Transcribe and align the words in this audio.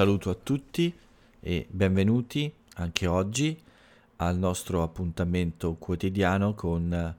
saluto 0.00 0.30
a 0.30 0.34
tutti 0.34 0.90
e 1.40 1.66
benvenuti 1.68 2.50
anche 2.76 3.06
oggi 3.06 3.62
al 4.16 4.38
nostro 4.38 4.82
appuntamento 4.82 5.74
quotidiano 5.74 6.54
con 6.54 7.14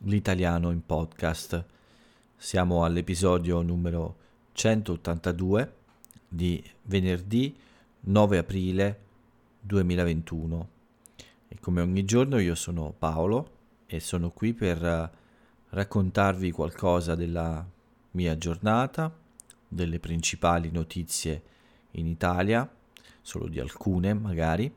l'italiano 0.00 0.70
in 0.70 0.84
podcast. 0.84 1.64
Siamo 2.36 2.84
all'episodio 2.84 3.62
numero 3.62 4.16
182 4.52 5.72
di 6.28 6.62
venerdì 6.82 7.56
9 8.00 8.36
aprile 8.36 9.00
2021 9.60 10.68
e 11.48 11.56
come 11.60 11.80
ogni 11.80 12.04
giorno 12.04 12.38
io 12.38 12.54
sono 12.54 12.92
Paolo 12.92 13.50
e 13.86 14.00
sono 14.00 14.28
qui 14.28 14.52
per 14.52 15.10
raccontarvi 15.70 16.50
qualcosa 16.50 17.14
della 17.14 17.66
mia 18.10 18.36
giornata, 18.36 19.10
delle 19.66 19.98
principali 19.98 20.70
notizie 20.70 21.56
in 21.98 22.06
Italia, 22.06 22.68
solo 23.20 23.48
di 23.48 23.60
alcune 23.60 24.14
magari, 24.14 24.72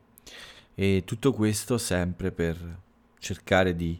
e 0.73 1.03
tutto 1.05 1.33
questo 1.33 1.77
sempre 1.77 2.31
per 2.31 2.79
cercare 3.19 3.75
di 3.75 3.99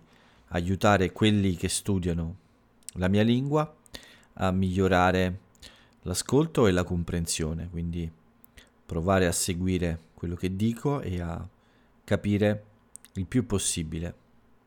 aiutare 0.49 1.11
quelli 1.11 1.55
che 1.55 1.70
studiano 1.70 2.35
la 2.95 3.07
mia 3.07 3.23
lingua 3.23 3.73
a 4.34 4.52
migliorare 4.52 5.39
l'ascolto 6.02 6.67
e 6.67 6.71
la 6.71 6.84
comprensione, 6.84 7.70
quindi 7.70 8.11
provare 8.85 9.27
a 9.27 9.31
seguire 9.31 9.99
quello 10.13 10.35
che 10.35 10.55
dico 10.55 11.02
e 11.02 11.22
a 11.22 11.47
capire 12.03 12.66
il 13.13 13.25
più 13.25 13.45
possibile 13.45 14.16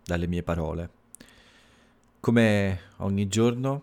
dalle 0.04 0.26
mie 0.26 0.42
parole. 0.42 0.90
Come 2.20 2.80
ogni 2.98 3.28
giorno 3.28 3.82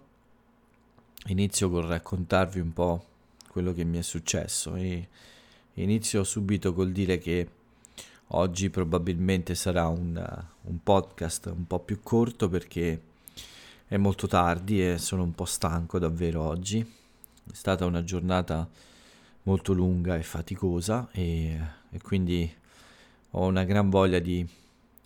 inizio 1.28 1.70
con 1.70 1.88
raccontarvi 1.88 2.60
un 2.60 2.74
po' 2.74 3.06
quello 3.52 3.74
che 3.74 3.84
mi 3.84 3.98
è 3.98 4.02
successo 4.02 4.76
e 4.76 5.10
inizio 5.74 6.24
subito 6.24 6.74
col 6.74 6.94
dire 6.94 7.18
che 7.18 7.50
oggi 8.28 8.70
probabilmente 8.70 9.56
sarà 9.56 9.90
un, 9.90 10.16
un 10.62 10.82
podcast 10.82 11.52
un 11.54 11.68
po' 11.68 11.80
più 11.80 12.00
corto 12.02 12.48
perché 12.48 13.02
è 13.90 13.98
molto 13.98 14.26
tardi 14.28 14.88
e 14.88 14.98
sono 14.98 15.24
un 15.24 15.36
po' 15.36 15.44
stanco 15.44 16.00
davvero 16.00 16.44
oggi. 16.44 16.80
È 16.80 17.54
stata 17.54 17.84
una 17.86 18.06
giornata 18.06 18.70
molto 19.44 19.74
lunga 19.74 20.16
e 20.16 20.24
faticosa 20.24 21.10
e, 21.12 21.60
e 21.90 22.02
quindi 22.02 22.50
ho 23.32 23.46
una 23.46 23.66
gran 23.66 23.90
voglia 23.90 24.20
di 24.20 24.48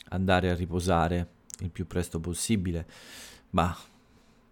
andare 0.10 0.52
a 0.52 0.56
riposare 0.56 1.30
il 1.62 1.72
più 1.72 1.88
presto 1.88 2.20
possibile, 2.20 2.86
ma 3.52 3.76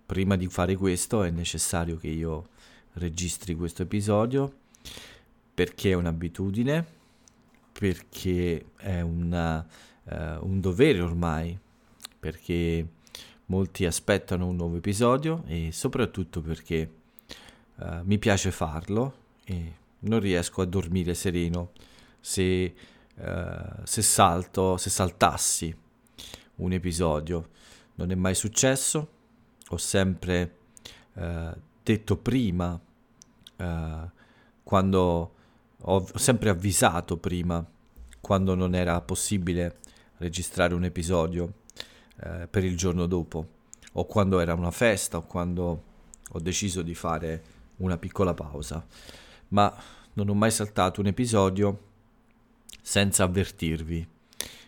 prima 0.03 0.35
di 0.35 0.47
fare 0.47 0.75
questo 0.75 1.21
è 1.21 1.29
necessario 1.29 1.97
che 1.97 2.07
io 2.07 2.47
registri 2.93 3.55
questo 3.55 3.83
episodio 3.83 4.61
perché 5.53 5.91
è 5.91 5.93
un'abitudine, 5.93 6.85
perché 7.71 8.65
è 8.75 9.01
una, 9.01 9.65
uh, 10.03 10.13
un 10.41 10.59
dovere 10.59 10.99
ormai, 10.99 11.57
perché 12.19 12.87
molti 13.47 13.85
aspettano 13.85 14.47
un 14.47 14.55
nuovo 14.55 14.77
episodio 14.77 15.43
e 15.45 15.71
soprattutto 15.71 16.41
perché 16.41 16.91
uh, 17.75 17.99
mi 18.03 18.17
piace 18.17 18.49
farlo 18.51 19.21
e 19.43 19.73
non 19.99 20.19
riesco 20.19 20.61
a 20.61 20.65
dormire 20.65 21.13
sereno 21.13 21.71
se, 22.19 22.73
uh, 23.15 23.81
se 23.83 24.01
salto, 24.01 24.77
se 24.77 24.89
saltassi 24.89 25.75
un 26.55 26.71
episodio. 26.71 27.49
Non 27.95 28.09
è 28.09 28.15
mai 28.15 28.33
successo, 28.33 29.07
ho 29.67 29.77
sempre 29.77 30.55
uh, 31.13 31.51
detto 31.83 32.17
prima, 32.17 32.79
uh, 33.57 34.09
quando 34.63 35.33
ho 35.77 36.17
sempre 36.17 36.49
avvisato 36.49 37.17
prima, 37.17 37.65
quando 38.21 38.55
non 38.55 38.73
era 38.73 38.99
possibile 39.01 39.79
registrare 40.17 40.73
un 40.73 40.85
episodio 40.85 41.53
uh, 42.23 42.47
per 42.49 42.63
il 42.63 42.77
giorno 42.77 43.05
dopo, 43.05 43.47
o 43.93 44.05
quando 44.05 44.39
era 44.39 44.53
una 44.53 44.71
festa, 44.71 45.17
o 45.17 45.23
quando 45.23 45.83
ho 46.29 46.39
deciso 46.39 46.81
di 46.81 46.95
fare 46.95 47.43
una 47.77 47.97
piccola 47.97 48.33
pausa. 48.33 48.85
Ma 49.49 49.75
non 50.13 50.29
ho 50.29 50.33
mai 50.33 50.51
saltato 50.51 51.01
un 51.01 51.07
episodio 51.07 51.91
senza 52.81 53.23
avvertirvi 53.23 54.07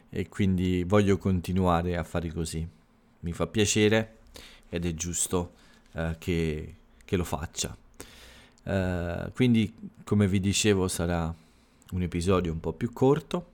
e 0.09 0.29
quindi 0.29 0.83
voglio 0.83 1.17
continuare 1.17 1.97
a 1.97 2.03
fare 2.03 2.31
così. 2.31 2.67
Mi 3.21 3.33
fa 3.33 3.47
piacere 3.47 4.17
ed 4.69 4.85
è 4.85 4.93
giusto 4.93 5.53
uh, 5.93 6.15
che, 6.17 6.75
che, 7.05 7.15
lo 7.15 7.23
faccia. 7.23 7.75
Uh, 8.63 9.31
quindi, 9.33 9.73
come 10.03 10.27
vi 10.27 10.39
dicevo, 10.39 10.87
sarà 10.87 11.33
un 11.91 12.01
episodio 12.01 12.51
un 12.51 12.59
po' 12.59 12.73
più 12.73 12.91
corto. 12.91 13.53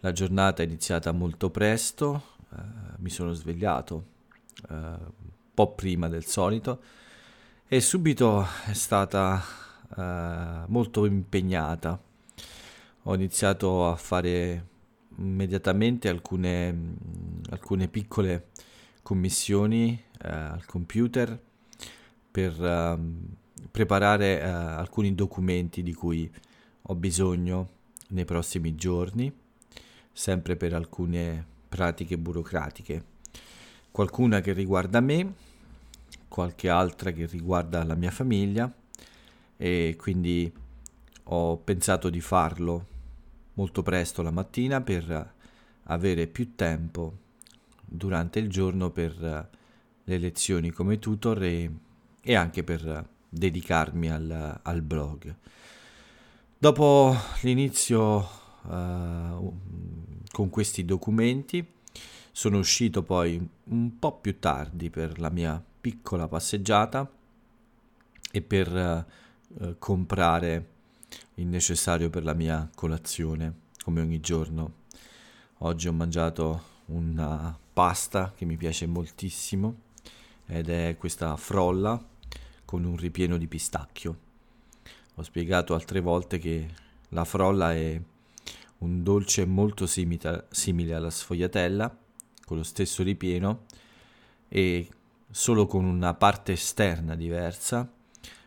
La 0.00 0.12
giornata 0.12 0.62
è 0.62 0.66
iniziata 0.66 1.12
molto 1.12 1.50
presto, 1.50 2.22
uh, 2.50 2.56
mi 2.98 3.08
sono 3.08 3.32
svegliato 3.32 4.10
un 4.68 5.10
po' 5.52 5.72
prima 5.72 6.08
del 6.08 6.24
solito 6.24 6.80
e 7.66 7.80
subito 7.80 8.46
è 8.66 8.72
stata 8.74 9.42
molto 10.68 11.04
impegnata. 11.04 12.00
Ho 13.02 13.14
iniziato 13.14 13.88
a 13.88 13.96
fare 13.96 14.66
immediatamente 15.16 16.08
alcune, 16.08 16.94
alcune 17.50 17.88
piccole 17.88 18.50
commissioni 19.02 20.00
al 20.20 20.64
computer 20.64 21.38
per 22.32 22.58
uh, 22.58 23.68
preparare 23.70 24.40
uh, 24.42 24.46
alcuni 24.78 25.14
documenti 25.14 25.82
di 25.82 25.92
cui 25.92 26.28
ho 26.80 26.94
bisogno 26.94 27.68
nei 28.08 28.24
prossimi 28.24 28.74
giorni, 28.74 29.32
sempre 30.10 30.56
per 30.56 30.72
alcune 30.74 31.46
pratiche 31.68 32.18
burocratiche. 32.18 33.04
Qualcuna 33.90 34.40
che 34.40 34.52
riguarda 34.52 35.00
me, 35.00 35.34
qualche 36.28 36.70
altra 36.70 37.10
che 37.10 37.26
riguarda 37.26 37.84
la 37.84 37.94
mia 37.94 38.10
famiglia 38.10 38.72
e 39.58 39.96
quindi 39.98 40.50
ho 41.24 41.56
pensato 41.58 42.08
di 42.08 42.20
farlo 42.20 42.86
molto 43.54 43.82
presto 43.82 44.22
la 44.22 44.30
mattina 44.30 44.80
per 44.80 45.34
avere 45.84 46.26
più 46.26 46.54
tempo 46.54 47.18
durante 47.84 48.38
il 48.38 48.48
giorno 48.48 48.90
per 48.90 49.50
le 50.04 50.18
lezioni 50.18 50.70
come 50.70 50.98
tutor 50.98 51.42
e, 51.42 51.70
e 52.22 52.34
anche 52.34 52.62
per 52.62 53.08
dedicarmi 53.28 54.10
al, 54.10 54.60
al 54.62 54.82
blog. 54.82 55.34
Dopo 56.58 57.16
l'inizio 57.40 58.28
uh, 58.62 59.58
con 60.30 60.48
questi 60.48 60.84
documenti 60.84 61.66
sono 62.30 62.58
uscito 62.58 63.02
poi 63.02 63.44
un 63.64 63.98
po' 63.98 64.18
più 64.18 64.38
tardi 64.38 64.88
per 64.88 65.18
la 65.18 65.30
mia 65.30 65.62
piccola 65.80 66.28
passeggiata 66.28 67.10
e 68.30 68.42
per 68.42 69.06
uh, 69.48 69.74
comprare 69.78 70.68
il 71.34 71.46
necessario 71.46 72.10
per 72.10 72.22
la 72.22 72.34
mia 72.34 72.70
colazione, 72.74 73.54
come 73.82 74.00
ogni 74.00 74.20
giorno. 74.20 74.80
Oggi 75.58 75.88
ho 75.88 75.92
mangiato 75.92 76.62
una 76.86 77.58
pasta 77.72 78.32
che 78.36 78.44
mi 78.44 78.56
piace 78.56 78.86
moltissimo 78.86 79.74
ed 80.46 80.68
è 80.68 80.96
questa 80.98 81.36
frolla 81.36 82.10
con 82.72 82.84
un 82.84 82.96
ripieno 82.96 83.36
di 83.36 83.48
pistacchio. 83.48 84.18
Ho 85.16 85.22
spiegato 85.22 85.74
altre 85.74 86.00
volte 86.00 86.38
che 86.38 86.70
la 87.10 87.26
frolla 87.26 87.74
è 87.74 88.00
un 88.78 89.02
dolce 89.02 89.44
molto 89.44 89.84
simile, 89.84 90.46
simile 90.48 90.94
alla 90.94 91.10
sfogliatella, 91.10 91.94
con 92.46 92.56
lo 92.56 92.62
stesso 92.62 93.02
ripieno 93.02 93.64
e 94.48 94.88
solo 95.30 95.66
con 95.66 95.84
una 95.84 96.14
parte 96.14 96.52
esterna 96.52 97.14
diversa, 97.14 97.86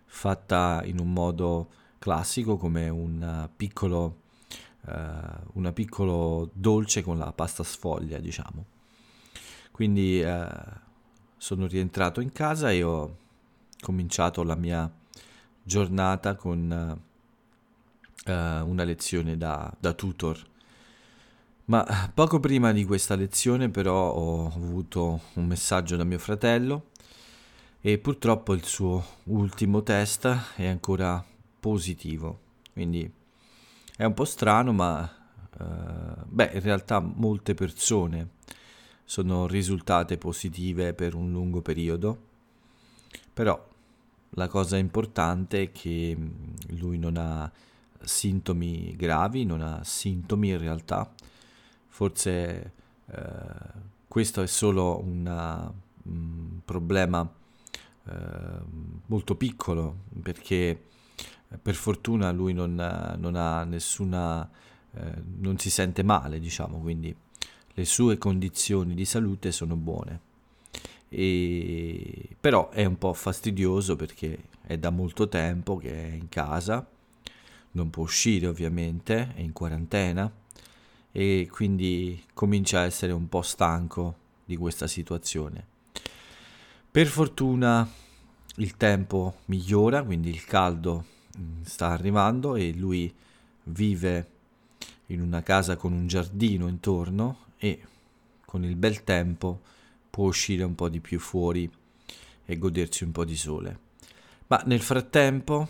fatta 0.06 0.82
in 0.86 1.00
un 1.00 1.14
modo 1.14 1.70
classico 2.00 2.58
come 2.58 2.90
un 2.90 3.48
piccolo, 3.56 4.22
una 5.54 5.72
piccolo 5.72 6.50
dolce 6.52 7.04
con 7.04 7.20
la 7.20 7.32
pasta 7.32 7.62
sfoglia, 7.62 8.18
diciamo. 8.18 8.66
Quindi 9.70 10.20
uh, 10.24 10.48
sono 11.38 11.68
rientrato 11.68 12.22
in 12.22 12.32
casa 12.32 12.72
e 12.72 12.82
ho 12.82 13.18
cominciato 13.86 14.42
la 14.42 14.56
mia 14.56 14.92
giornata 15.62 16.34
con 16.34 17.00
uh, 18.26 18.32
una 18.32 18.84
lezione 18.84 19.38
da, 19.38 19.72
da 19.80 19.94
tutor. 19.94 20.44
Ma 21.66 22.12
poco 22.12 22.40
prima 22.40 22.72
di 22.72 22.84
questa 22.84 23.16
lezione 23.16 23.70
però 23.70 24.12
ho 24.12 24.48
avuto 24.48 25.22
un 25.34 25.46
messaggio 25.46 25.96
da 25.96 26.04
mio 26.04 26.18
fratello 26.18 26.88
e 27.80 28.00
purtroppo 28.00 28.54
il 28.54 28.64
suo 28.64 29.04
ultimo 29.26 29.84
test 29.84 30.56
è 30.56 30.66
ancora 30.66 31.24
positivo. 31.60 32.40
Quindi 32.74 33.12
è 33.96 34.04
un 34.04 34.14
po' 34.16 34.26
strano, 34.26 34.74
ma 34.74 35.02
uh, 35.60 36.26
beh, 36.26 36.52
in 36.54 36.62
realtà 36.62 37.00
molte 37.00 37.54
persone 37.54 38.30
sono 39.04 39.46
risultate 39.46 40.18
positive 40.18 40.96
per 40.96 41.14
un 41.14 41.32
lungo 41.32 41.62
periodo. 41.62 42.34
Però 43.32 43.74
la 44.36 44.48
cosa 44.48 44.78
importante 44.78 45.64
è 45.64 45.72
che 45.72 46.18
lui 46.68 46.98
non 46.98 47.18
ha 47.18 47.52
sintomi 48.02 48.96
gravi, 48.96 49.46
non 49.46 49.62
ha 49.62 49.84
sintomi 49.84 50.50
in 50.50 50.58
realtà, 50.58 51.12
forse 51.88 52.74
eh, 53.08 53.24
questo 54.08 54.42
è 54.42 54.48
solo 54.48 55.02
una, 55.04 55.72
un 56.04 56.60
problema 56.64 57.30
eh, 58.08 58.14
molto 59.08 59.36
piccolo 59.36 60.04
perché 60.22 60.80
per 61.62 61.76
fortuna 61.76 62.32
lui 62.32 62.54
non, 62.54 62.76
non 63.18 63.36
ha 63.36 63.64
nessuna, 63.64 64.50
eh, 64.92 65.24
non 65.40 65.58
si 65.58 65.70
sente 65.70 66.04
male 66.04 66.40
diciamo, 66.40 66.80
quindi 66.80 67.16
le 67.78 67.86
sue 67.86 68.18
condizioni 68.18 68.94
di 68.94 69.06
salute 69.06 69.52
sono 69.52 69.76
buone. 69.76 70.34
E, 71.18 72.36
però 72.42 72.68
è 72.72 72.84
un 72.84 72.98
po' 72.98 73.14
fastidioso 73.14 73.96
perché 73.96 74.38
è 74.62 74.78
da 74.78 74.90
molto 74.90 75.30
tempo 75.30 75.78
che 75.78 75.94
è 75.94 76.14
in 76.14 76.28
casa, 76.28 76.86
non 77.72 77.90
può 77.90 78.04
uscire 78.04 78.48
ovviamente, 78.48 79.34
è 79.34 79.40
in 79.40 79.54
quarantena 79.54 80.30
e 81.14 81.48
quindi 81.50 82.22
comincia 82.34 82.80
a 82.80 82.84
essere 82.84 83.14
un 83.14 83.30
po' 83.30 83.44
stanco 83.44 84.18
di 84.44 84.58
questa 84.58 84.88
situazione. 84.88 85.66
Per 86.92 87.08
fortuna 87.08 87.90
il 88.58 88.76
tempo 88.76 89.36
migliora, 89.46 90.04
quindi 90.04 90.30
il 90.30 90.44
caldo 90.44 91.06
mm, 91.40 91.62
sta 91.62 91.92
arrivando 91.92 92.58
e 92.58 92.74
lui 92.74 93.14
vive 93.64 94.32
in 95.08 95.22
una 95.22 95.42
casa 95.44 95.78
con 95.78 95.94
un 95.94 96.08
giardino 96.08 96.68
intorno 96.68 97.38
e 97.58 97.82
con 98.44 98.66
il 98.66 98.76
bel 98.76 99.06
tempo 99.06 99.62
può 100.16 100.28
uscire 100.28 100.64
un 100.64 100.76
po' 100.76 100.88
di 100.88 101.02
più 101.02 101.20
fuori 101.20 101.70
e 102.46 102.58
godersi 102.58 103.04
un 103.04 103.12
po' 103.12 103.26
di 103.26 103.36
sole. 103.36 103.80
Ma 104.48 104.64
nel 104.66 104.80
frattempo 104.80 105.68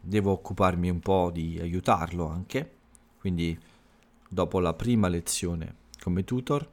devo 0.00 0.32
occuparmi 0.32 0.88
un 0.88 1.00
po' 1.00 1.30
di 1.30 1.58
aiutarlo 1.60 2.28
anche, 2.28 2.76
quindi 3.18 3.54
dopo 4.26 4.58
la 4.58 4.72
prima 4.72 5.08
lezione 5.08 5.74
come 6.00 6.24
tutor 6.24 6.66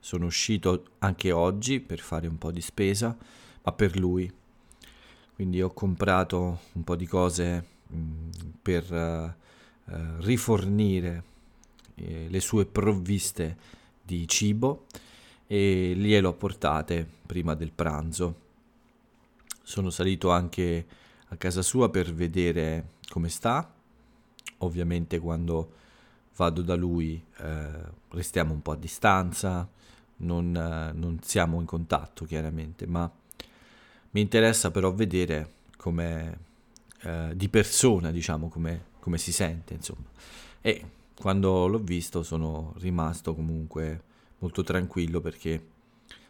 sono 0.00 0.26
uscito 0.26 0.88
anche 0.98 1.32
oggi 1.32 1.80
per 1.80 1.98
fare 1.98 2.26
un 2.26 2.36
po' 2.36 2.52
di 2.52 2.60
spesa, 2.60 3.16
ma 3.62 3.72
per 3.72 3.98
lui. 3.98 4.30
Quindi 5.34 5.62
ho 5.62 5.72
comprato 5.72 6.60
un 6.72 6.84
po' 6.84 6.96
di 6.96 7.06
cose 7.06 7.64
mh, 7.86 7.96
mm, 7.96 8.30
per 8.60 8.92
uh, 8.92 9.92
uh, 9.92 10.16
rifornire 10.18 11.24
eh, 11.94 12.26
le 12.28 12.40
sue 12.40 12.66
provviste 12.66 13.56
di 14.02 14.28
cibo 14.28 14.84
e 15.50 15.94
glielo 15.96 16.34
portate 16.34 17.08
prima 17.26 17.54
del 17.54 17.72
pranzo. 17.72 18.46
Sono 19.62 19.88
salito 19.88 20.30
anche 20.30 20.86
a 21.28 21.36
casa 21.36 21.62
sua 21.62 21.90
per 21.90 22.12
vedere 22.12 22.90
come 23.08 23.30
sta. 23.30 23.74
Ovviamente 24.58 25.18
quando 25.18 25.72
vado 26.36 26.62
da 26.62 26.74
lui 26.76 27.22
eh, 27.38 27.70
restiamo 28.10 28.52
un 28.52 28.60
po' 28.60 28.72
a 28.72 28.76
distanza, 28.76 29.68
non, 30.18 30.54
eh, 30.54 30.92
non, 30.92 31.18
siamo 31.22 31.60
in 31.60 31.66
contatto 31.66 32.24
chiaramente, 32.26 32.86
ma 32.86 33.10
mi 34.10 34.20
interessa 34.20 34.70
però 34.70 34.92
vedere 34.92 35.52
come 35.76 36.38
eh, 37.02 37.32
di 37.34 37.48
persona, 37.48 38.10
diciamo, 38.10 38.48
come, 38.48 38.84
come 39.00 39.16
si 39.16 39.32
sente, 39.32 39.74
insomma. 39.74 40.06
E 40.60 40.90
quando 41.14 41.66
l'ho 41.66 41.78
visto 41.78 42.22
sono 42.22 42.74
rimasto 42.78 43.34
comunque 43.34 44.02
molto 44.38 44.62
tranquillo 44.62 45.20
perché 45.20 45.66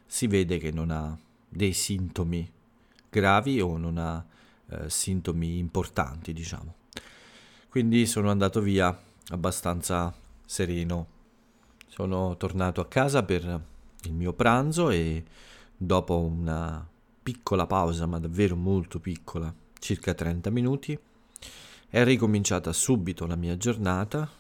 si 0.07 0.27
vede 0.27 0.59
che 0.59 0.71
non 0.71 0.91
ha 0.91 1.17
dei 1.49 1.73
sintomi 1.73 2.51
gravi 3.11 3.61
o 3.61 3.77
non 3.77 3.99
ha 3.99 4.25
eh, 4.71 4.91
sintomi 4.91 5.59
importanti, 5.59 6.33
diciamo. 6.33 6.75
Quindi 7.69 8.07
sono 8.07 8.31
andato 8.31 8.61
via 8.61 8.97
abbastanza 9.29 10.15
sereno. 10.45 11.17
Sono 11.87 12.37
tornato 12.37 12.81
a 12.81 12.87
casa 12.87 13.23
per 13.23 13.61
il 14.03 14.13
mio 14.13 14.33
pranzo 14.33 14.91
e 14.91 15.25
dopo 15.77 16.19
una 16.19 16.87
piccola 17.23 17.67
pausa, 17.67 18.07
ma 18.07 18.19
davvero 18.19 18.57
molto 18.57 19.01
piccola, 19.01 19.53
circa 19.79 20.15
30 20.15 20.51
minuti, 20.51 20.99
è 21.89 22.05
ricominciata 22.05 22.73
subito 22.73 23.27
la 23.27 23.37
mia 23.37 23.57
giornata 23.57 24.39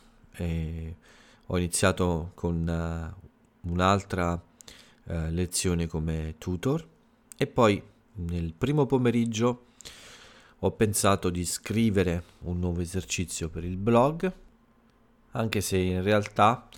ho 1.50 1.56
iniziato 1.56 2.32
con 2.34 2.66
uh, 2.66 3.27
un'altra 3.62 4.32
uh, 4.32 5.12
lezione 5.30 5.86
come 5.86 6.34
tutor 6.38 6.86
e 7.36 7.46
poi 7.46 7.82
nel 8.14 8.52
primo 8.54 8.86
pomeriggio 8.86 9.66
ho 10.58 10.70
pensato 10.72 11.30
di 11.30 11.44
scrivere 11.44 12.22
un 12.40 12.58
nuovo 12.58 12.80
esercizio 12.80 13.48
per 13.48 13.64
il 13.64 13.76
blog, 13.76 14.32
anche 15.32 15.60
se 15.60 15.76
in 15.76 16.02
realtà 16.02 16.68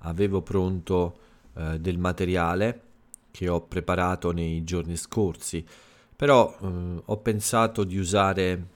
avevo 0.00 0.42
pronto 0.42 1.18
uh, 1.54 1.78
del 1.78 1.98
materiale 1.98 2.82
che 3.30 3.48
ho 3.48 3.62
preparato 3.62 4.32
nei 4.32 4.64
giorni 4.64 4.96
scorsi, 4.96 5.64
però 6.16 6.54
ho 7.04 7.16
pensato 7.18 7.84
di 7.84 7.96
usare 7.96 8.66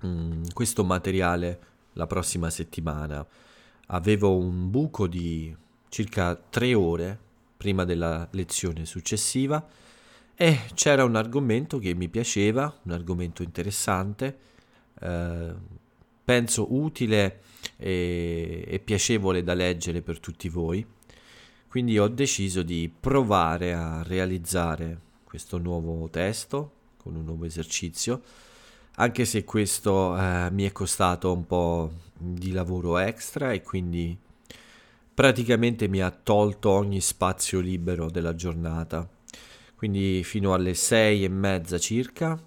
um, 0.00 0.42
questo 0.52 0.84
materiale 0.84 1.60
la 1.92 2.06
prossima 2.06 2.50
settimana. 2.50 3.24
Avevo 3.88 4.36
un 4.36 4.70
buco 4.70 5.06
di 5.06 5.54
circa 5.92 6.34
tre 6.34 6.72
ore 6.72 7.18
prima 7.54 7.84
della 7.84 8.26
lezione 8.30 8.86
successiva 8.86 9.62
e 10.34 10.60
c'era 10.72 11.04
un 11.04 11.16
argomento 11.16 11.78
che 11.78 11.92
mi 11.92 12.08
piaceva, 12.08 12.80
un 12.84 12.92
argomento 12.92 13.42
interessante, 13.42 14.38
eh, 14.98 15.54
penso 16.24 16.74
utile 16.74 17.42
e, 17.76 18.64
e 18.66 18.78
piacevole 18.78 19.42
da 19.42 19.52
leggere 19.52 20.00
per 20.00 20.18
tutti 20.18 20.48
voi. 20.48 20.82
Quindi 21.68 21.98
ho 21.98 22.08
deciso 22.08 22.62
di 22.62 22.90
provare 22.98 23.74
a 23.74 24.02
realizzare 24.02 24.98
questo 25.24 25.58
nuovo 25.58 26.08
testo 26.08 26.72
con 26.96 27.16
un 27.16 27.24
nuovo 27.26 27.44
esercizio 27.44 28.22
anche 28.96 29.24
se 29.24 29.44
questo 29.44 30.16
eh, 30.18 30.50
mi 30.50 30.64
è 30.64 30.72
costato 30.72 31.32
un 31.32 31.46
po' 31.46 31.90
di 32.12 32.52
lavoro 32.52 32.98
extra 32.98 33.52
e 33.52 33.62
quindi 33.62 34.16
praticamente 35.14 35.88
mi 35.88 36.00
ha 36.00 36.10
tolto 36.10 36.70
ogni 36.70 37.00
spazio 37.00 37.60
libero 37.60 38.10
della 38.10 38.34
giornata. 38.34 39.08
Quindi 39.74 40.22
fino 40.24 40.54
alle 40.54 40.74
sei 40.74 41.24
e 41.24 41.28
mezza 41.28 41.78
circa 41.78 42.40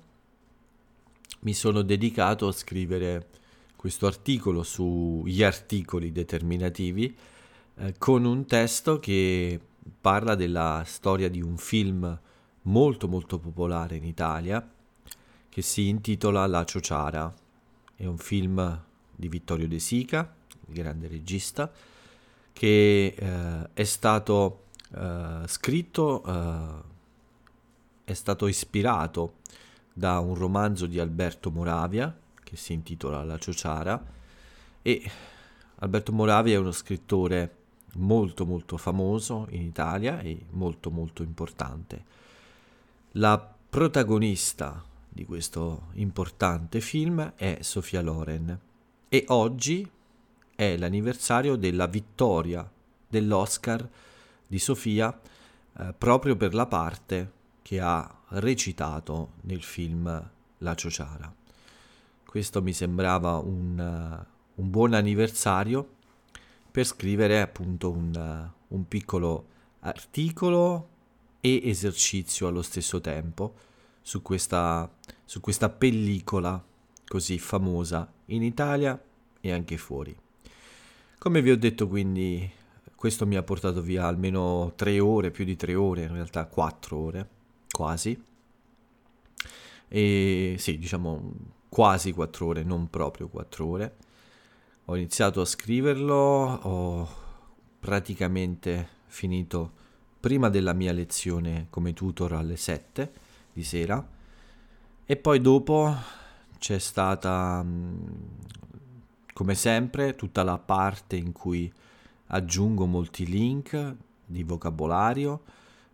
mi 1.41 1.53
sono 1.53 1.81
dedicato 1.83 2.47
a 2.47 2.51
scrivere 2.51 3.27
questo 3.75 4.07
articolo 4.07 4.63
sugli 4.63 5.43
articoli 5.43 6.11
determinativi 6.11 7.15
eh, 7.75 7.93
con 7.99 8.25
un 8.25 8.45
testo 8.45 8.99
che 8.99 9.59
parla 10.01 10.33
della 10.33 10.81
storia 10.85 11.29
di 11.29 11.41
un 11.41 11.57
film 11.57 12.19
molto 12.63 13.07
molto 13.07 13.37
popolare 13.37 13.95
in 13.95 14.05
Italia 14.05 14.67
che 15.47 15.61
si 15.61 15.87
intitola 15.87 16.47
La 16.47 16.65
Ciociara. 16.65 17.31
È 17.95 18.05
un 18.05 18.17
film 18.17 18.83
di 19.15 19.29
Vittorio 19.29 19.67
De 19.67 19.79
Sica, 19.79 20.33
il 20.67 20.73
grande 20.73 21.07
regista, 21.07 21.71
che 22.55 23.13
eh, 23.17 23.69
è 23.73 23.83
stato 23.83 24.67
eh, 24.95 25.41
scritto, 25.45 26.23
eh, 26.25 26.83
è 28.05 28.13
stato 28.13 28.47
ispirato 28.47 29.39
da 29.91 30.19
un 30.19 30.35
romanzo 30.35 30.85
di 30.85 30.97
Alberto 30.97 31.51
Moravia 31.51 32.17
che 32.41 32.55
si 32.55 32.71
intitola 32.71 33.25
La 33.25 33.37
Ciociara 33.37 34.01
e 34.81 35.11
Alberto 35.79 36.13
Moravia 36.13 36.55
è 36.55 36.57
uno 36.57 36.71
scrittore 36.71 37.55
molto 37.95 38.45
molto 38.45 38.77
famoso 38.77 39.47
in 39.49 39.61
Italia 39.61 40.21
e 40.21 40.45
molto 40.51 40.89
molto 40.89 41.23
importante. 41.23 42.05
La 43.13 43.53
protagonista 43.69 44.81
di 45.09 45.25
questo 45.25 45.87
importante 45.95 46.79
film 46.79 47.33
è 47.35 47.57
Sofia 47.59 48.01
Loren 48.01 48.57
e 49.09 49.25
oggi 49.27 49.89
è 50.55 50.77
l'anniversario 50.77 51.55
della 51.55 51.87
vittoria 51.87 52.69
dell'Oscar 53.07 53.87
di 54.47 54.59
Sofia 54.59 55.19
eh, 55.77 55.93
proprio 55.97 56.35
per 56.35 56.53
la 56.53 56.65
parte 56.65 57.31
che 57.61 57.79
ha 57.79 58.21
recitato 58.29 59.33
nel 59.41 59.61
film 59.63 60.29
La 60.59 60.75
Ciociara. 60.75 61.33
Questo 62.25 62.61
mi 62.61 62.73
sembrava 62.73 63.37
un, 63.37 64.25
uh, 64.55 64.61
un 64.61 64.69
buon 64.69 64.93
anniversario 64.93 65.93
per 66.69 66.85
scrivere 66.85 67.41
appunto 67.41 67.91
un, 67.91 68.13
uh, 68.13 68.75
un 68.75 68.87
piccolo 68.87 69.47
articolo 69.79 70.89
e 71.39 71.61
esercizio 71.63 72.47
allo 72.47 72.61
stesso 72.61 72.99
tempo 72.99 73.53
su 74.01 74.21
questa, 74.21 74.89
su 75.23 75.39
questa 75.39 75.69
pellicola 75.69 76.63
così 77.07 77.39
famosa 77.39 78.11
in 78.25 78.43
Italia 78.43 79.01
e 79.39 79.51
anche 79.51 79.77
fuori. 79.77 80.15
Come 81.25 81.41
vi 81.41 81.49
ho 81.49 81.57
detto 81.57 81.87
quindi 81.87 82.47
questo 82.95 83.25
mi 83.25 83.35
ha 83.35 83.41
portato 83.41 83.81
via 83.81 84.05
almeno 84.05 84.73
tre 84.75 84.99
ore, 84.99 85.31
più 85.31 85.43
di 85.43 85.55
tre 85.55 85.73
ore, 85.73 86.03
in 86.03 86.13
realtà 86.13 86.45
quattro 86.45 86.99
ore, 86.99 87.29
quasi. 87.71 88.23
E 89.87 90.55
sì, 90.59 90.77
diciamo 90.77 91.33
quasi 91.67 92.11
4 92.11 92.45
ore, 92.45 92.63
non 92.63 92.91
proprio 92.91 93.27
4 93.27 93.65
ore. 93.65 93.95
Ho 94.85 94.95
iniziato 94.95 95.41
a 95.41 95.45
scriverlo, 95.45 96.13
ho 96.13 97.09
praticamente 97.79 98.87
finito 99.07 99.71
prima 100.19 100.49
della 100.49 100.73
mia 100.73 100.91
lezione 100.91 101.65
come 101.71 101.93
tutor 101.93 102.33
alle 102.33 102.55
7 102.55 103.13
di 103.51 103.63
sera 103.63 104.07
e 105.03 105.15
poi 105.15 105.41
dopo 105.41 105.91
c'è 106.59 106.77
stata 106.77 107.65
come 109.35 109.53
sempre 109.53 110.15
tutta 110.15 110.43
la 110.43 110.57
parte 110.57 111.17
in 111.17 111.33
cui 111.33 111.69
aggiungo 112.27 112.85
molti 112.85 113.25
link 113.25 113.95
di 114.25 114.43
vocabolario, 114.43 115.43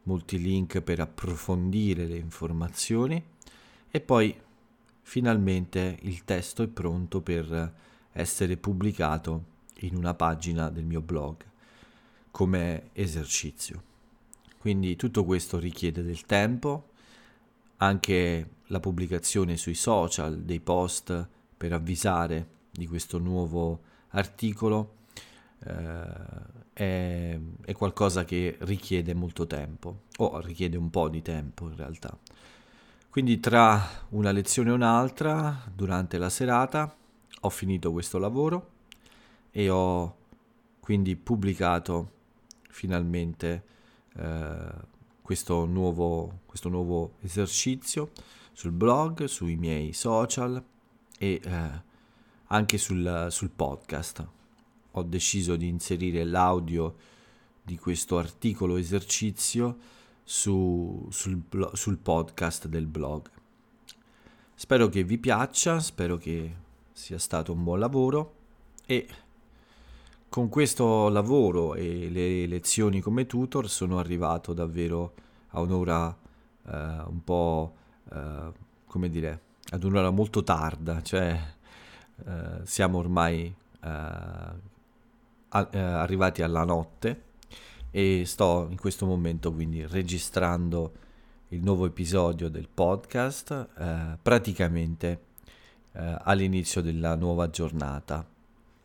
molti 0.04 0.40
link 0.40 0.82
per 0.82 1.00
approfondire 1.00 2.06
le 2.06 2.18
informazioni 2.18 3.22
e 3.90 4.00
poi 4.00 4.40
finalmente 5.02 5.98
il 6.02 6.24
testo 6.24 6.62
è 6.62 6.68
pronto 6.68 7.22
per 7.22 7.74
essere 8.12 8.58
pubblicato 8.58 9.44
in 9.80 9.96
una 9.96 10.14
pagina 10.14 10.70
del 10.70 10.86
mio 10.86 11.02
blog 11.02 11.44
come 12.30 12.90
esercizio. 12.94 13.82
Quindi 14.60 14.96
tutto 14.96 15.26
questo 15.26 15.58
richiede 15.58 16.04
del 16.04 16.28
tempo, 16.28 16.90
anche 17.78 18.50
la 18.68 18.80
pubblicazione 18.80 19.58
sui 19.58 19.74
social 19.74 20.42
dei 20.42 20.60
post 20.60 21.28
per 21.58 21.74
avvisare 21.74 22.60
di 22.72 22.88
questo 22.88 23.18
nuovo 23.18 23.82
articolo 24.10 24.96
eh, 25.66 26.04
è, 26.74 27.40
è 27.66 27.74
qualcosa 27.74 28.26
che 28.26 28.58
richiede 28.62 29.14
molto 29.14 29.46
tempo, 29.46 30.02
o 30.18 30.40
richiede 30.40 30.78
un 30.78 30.90
po' 30.90 31.10
di 31.10 31.22
tempo 31.22 31.68
in 31.68 31.76
realtà. 31.76 32.18
Quindi 33.10 33.40
tra 33.40 34.06
una 34.10 34.32
lezione 34.32 34.70
e 34.70 34.74
un'altra, 34.74 35.64
durante 35.74 36.18
la 36.18 36.30
serata, 36.30 36.96
ho 37.42 37.50
finito 37.50 37.92
questo 37.92 38.18
lavoro 38.18 38.70
e 39.52 39.70
ho 39.70 40.16
quindi 40.80 41.16
pubblicato 41.16 42.12
finalmente 42.70 43.64
eh, 44.16 44.90
questo, 45.22 45.66
nuovo, 45.66 46.40
questo 46.46 46.70
nuovo 46.70 47.14
esercizio 47.20 48.12
sul 48.54 48.72
blog, 48.72 49.26
sui 49.26 49.56
miei 49.56 49.94
social 49.94 50.64
e 51.18 51.42
eh, 51.44 51.90
anche 52.52 52.78
sul, 52.78 53.28
sul 53.30 53.50
podcast. 53.50 54.28
Ho 54.92 55.04
deciso 55.04 55.56
di 55.56 55.68
inserire 55.68 56.24
l'audio 56.24 56.96
di 57.64 57.78
questo 57.78 58.18
articolo 58.18 58.76
esercizio 58.76 59.78
su, 60.24 61.08
sul, 61.10 61.42
sul 61.74 61.98
podcast 61.98 62.68
del 62.68 62.88
blog. 62.88 63.30
Spero 64.54 64.90
che 64.90 65.04
vi 65.04 65.18
piaccia, 65.18 65.80
spero 65.80 66.18
che 66.18 66.56
sia 66.92 67.18
stato 67.18 67.54
un 67.54 67.64
buon 67.64 67.80
lavoro 67.80 68.36
e 68.86 69.08
con 70.28 70.50
questo 70.50 71.10
lavoro 71.10 71.76
e 71.76 72.10
le 72.10 72.48
lezioni 72.48 73.00
come 73.02 73.26
tutor 73.26 73.70
sono 73.70 73.98
arrivato 73.98 74.54
davvero 74.54 75.14
a 75.50 75.62
un'ora 75.62 76.16
eh, 76.68 76.72
un 77.08 77.24
po' 77.24 77.76
eh, 78.12 78.52
come 78.86 79.10
dire 79.10 79.42
ad 79.72 79.84
un'ora 79.84 80.10
molto 80.10 80.44
tarda 80.44 81.02
cioè 81.02 81.38
eh, 82.26 82.66
siamo 82.66 82.98
ormai 82.98 83.46
eh, 83.46 83.88
a, 83.88 85.70
eh, 85.72 85.80
arrivati 85.80 86.42
alla 86.42 86.64
notte 86.64 87.24
e 87.92 88.24
sto 88.26 88.68
in 88.70 88.78
questo 88.78 89.06
momento 89.06 89.52
quindi 89.52 89.86
registrando 89.86 90.94
il 91.50 91.62
nuovo 91.62 91.86
episodio 91.86 92.50
del 92.50 92.70
podcast 92.74 93.70
eh, 93.78 94.18
praticamente 94.22 95.30
all'inizio 95.94 96.82
della 96.82 97.16
nuova 97.16 97.50
giornata. 97.50 98.26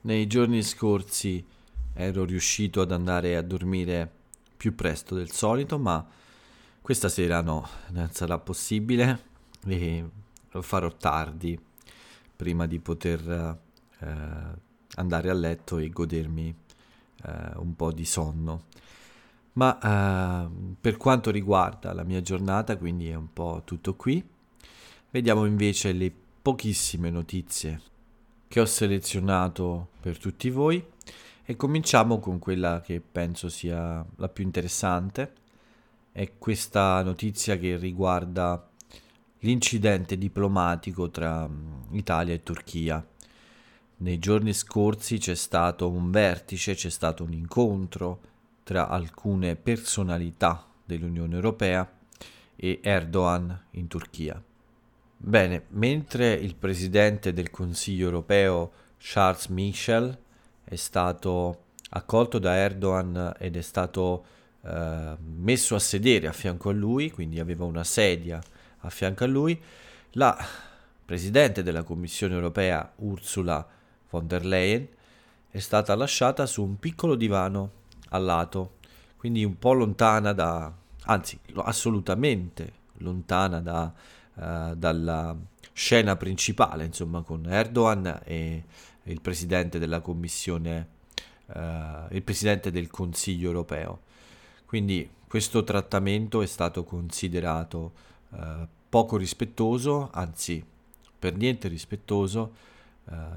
Nei 0.00 0.26
giorni 0.26 0.60
scorsi 0.64 1.46
ero 1.92 2.24
riuscito 2.24 2.80
ad 2.80 2.90
andare 2.90 3.36
a 3.36 3.42
dormire 3.42 4.10
più 4.56 4.74
presto 4.74 5.14
del 5.14 5.30
solito, 5.30 5.78
ma 5.78 6.04
questa 6.82 7.08
sera 7.08 7.42
no, 7.42 7.68
non 7.90 8.10
sarà 8.10 8.40
possibile 8.40 9.20
e 9.66 10.04
lo 10.50 10.62
farò 10.62 10.90
tardi 10.90 11.56
prima 12.36 12.66
di 12.66 12.78
poter 12.78 13.58
eh, 13.98 14.14
andare 14.96 15.30
a 15.30 15.34
letto 15.34 15.78
e 15.78 15.88
godermi 15.88 16.54
eh, 17.24 17.50
un 17.56 17.74
po' 17.74 17.92
di 17.92 18.04
sonno. 18.04 18.64
Ma 19.54 19.78
eh, 19.78 20.48
per 20.80 20.96
quanto 20.98 21.30
riguarda 21.30 21.92
la 21.92 22.04
mia 22.04 22.20
giornata, 22.20 22.76
quindi 22.76 23.08
è 23.08 23.14
un 23.14 23.32
po' 23.32 23.62
tutto 23.64 23.94
qui. 23.94 24.22
Vediamo 25.10 25.46
invece 25.46 25.92
le 25.92 26.12
pochissime 26.42 27.10
notizie 27.10 27.80
che 28.48 28.60
ho 28.60 28.66
selezionato 28.66 29.88
per 30.00 30.18
tutti 30.18 30.50
voi 30.50 30.84
e 31.44 31.56
cominciamo 31.56 32.18
con 32.18 32.38
quella 32.38 32.80
che 32.80 33.00
penso 33.00 33.48
sia 33.48 34.04
la 34.16 34.28
più 34.28 34.44
interessante. 34.44 35.32
È 36.12 36.32
questa 36.38 37.02
notizia 37.02 37.56
che 37.56 37.76
riguarda 37.76 38.70
l'incidente 39.40 40.16
diplomatico 40.16 41.10
tra 41.10 41.46
mm, 41.46 41.94
Italia 41.94 42.34
e 42.34 42.42
Turchia. 42.42 43.04
Nei 43.98 44.18
giorni 44.18 44.52
scorsi 44.52 45.18
c'è 45.18 45.34
stato 45.34 45.88
un 45.88 46.10
vertice, 46.10 46.74
c'è 46.74 46.90
stato 46.90 47.24
un 47.24 47.32
incontro 47.32 48.20
tra 48.62 48.88
alcune 48.88 49.56
personalità 49.56 50.66
dell'Unione 50.84 51.34
Europea 51.34 51.90
e 52.56 52.80
Erdogan 52.82 53.66
in 53.72 53.86
Turchia. 53.86 54.42
Bene, 55.18 55.64
mentre 55.68 56.34
il 56.34 56.54
presidente 56.56 57.32
del 57.32 57.50
Consiglio 57.50 58.04
europeo 58.04 58.72
Charles 58.98 59.46
Michel 59.46 60.16
è 60.62 60.74
stato 60.74 61.64
accolto 61.90 62.38
da 62.38 62.56
Erdogan 62.56 63.34
ed 63.38 63.56
è 63.56 63.62
stato 63.62 64.24
eh, 64.62 65.16
messo 65.18 65.74
a 65.74 65.78
sedere 65.78 66.26
a 66.26 66.32
fianco 66.32 66.68
a 66.70 66.72
lui, 66.72 67.10
quindi 67.10 67.40
aveva 67.40 67.64
una 67.64 67.84
sedia 67.84 68.42
a 68.86 68.90
fianco 68.90 69.24
a 69.24 69.26
lui, 69.26 69.60
la 70.12 70.36
presidente 71.04 71.62
della 71.62 71.82
Commissione 71.82 72.34
europea 72.34 72.92
Ursula 72.96 73.66
von 74.10 74.26
der 74.26 74.44
Leyen 74.44 74.88
è 75.50 75.58
stata 75.58 75.94
lasciata 75.94 76.46
su 76.46 76.62
un 76.62 76.78
piccolo 76.78 77.14
divano 77.14 77.70
al 78.10 78.24
lato, 78.24 78.76
quindi 79.16 79.44
un 79.44 79.58
po' 79.58 79.72
lontana 79.72 80.32
da, 80.32 80.72
anzi 81.04 81.38
assolutamente 81.54 82.84
lontana 82.98 83.60
da 83.60 83.92
eh, 84.38 84.74
dalla 84.76 85.34
scena 85.72 86.16
principale, 86.16 86.84
insomma, 86.84 87.22
con 87.22 87.46
Erdogan 87.46 88.20
e 88.24 88.64
il 89.04 89.20
presidente 89.22 89.78
della 89.78 90.00
Commissione, 90.00 90.88
uh, 91.46 91.52
il 92.10 92.22
presidente 92.22 92.70
del 92.70 92.90
Consiglio 92.90 93.46
europeo. 93.46 94.00
Quindi 94.66 95.08
questo 95.26 95.64
trattamento 95.64 96.42
è 96.42 96.46
stato 96.46 96.84
considerato 96.84 97.92
uh, 98.30 98.66
poco 98.88 99.16
rispettoso, 99.16 100.10
anzi 100.12 100.64
per 101.18 101.36
niente 101.36 101.68
rispettoso, 101.68 102.52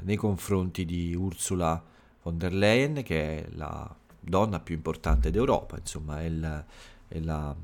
nei 0.02 0.16
confronti 0.16 0.84
di 0.84 1.14
Ursula 1.14 1.82
von 2.24 2.38
der 2.38 2.54
Leyen, 2.54 3.04
che 3.04 3.38
è 3.38 3.48
la 3.52 3.96
donna 4.20 4.60
più 4.60 4.76
importante 4.76 5.32
d'Europa, 5.32 5.78
insomma, 5.78 6.22
è 6.22 6.26
il, 6.26 6.66
è 7.08 7.20
la, 7.20 7.56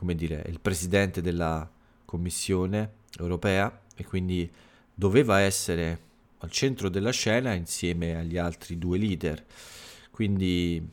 dire, 0.00 0.42
è 0.42 0.48
il 0.48 0.60
presidente 0.60 1.20
della 1.20 1.68
Commissione 2.04 2.92
europea 3.18 3.80
e 3.94 4.04
quindi 4.04 4.50
doveva 4.94 5.40
essere 5.40 6.06
al 6.38 6.50
centro 6.50 6.88
della 6.88 7.10
scena 7.10 7.52
insieme 7.52 8.16
agli 8.16 8.36
altri 8.36 8.78
due 8.78 8.98
leader. 8.98 9.44
Quindi 10.10 10.86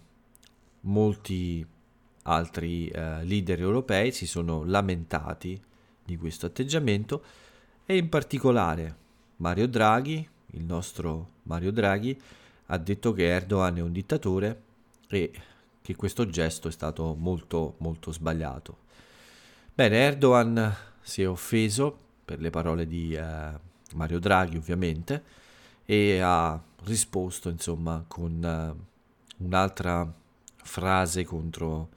molti 0.82 1.66
altri 2.24 2.88
eh, 2.88 3.24
leader 3.24 3.60
europei 3.60 4.12
si 4.12 4.26
sono 4.28 4.64
lamentati 4.64 5.60
di 6.06 6.18
questo 6.18 6.46
atteggiamento 6.46 7.24
e 7.86 7.98
in 7.98 8.10
particolare 8.10 8.96
Mario 9.38 9.68
Draghi, 9.68 10.28
il 10.52 10.64
nostro 10.64 11.30
Mario 11.44 11.72
Draghi, 11.72 12.20
ha 12.68 12.78
detto 12.78 13.12
che 13.12 13.28
Erdogan 13.28 13.78
è 13.78 13.82
un 13.82 13.92
dittatore 13.92 14.62
e 15.10 15.32
che 15.82 15.96
questo 15.96 16.28
gesto 16.28 16.68
è 16.68 16.72
stato 16.72 17.16
molto 17.16 17.76
molto 17.80 18.12
sbagliato. 18.12 18.78
Bene, 19.74 19.98
Erdogan 19.98 20.76
si 21.02 21.22
è 21.22 21.28
offeso 21.28 21.98
per 22.26 22.40
le 22.40 22.50
parole 22.50 22.88
di 22.88 23.14
eh, 23.14 23.60
Mario 23.94 24.20
Draghi 24.20 24.58
ovviamente 24.58 25.24
e 25.86 26.20
ha 26.20 26.60
risposto 26.86 27.50
insomma 27.50 28.04
con 28.08 28.44
eh, 28.44 29.44
un'altra 29.44 30.12
frase 30.56 31.24
contro 31.24 31.90